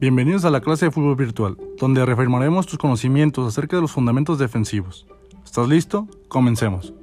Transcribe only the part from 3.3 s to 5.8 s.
acerca de los fundamentos defensivos. ¿Estás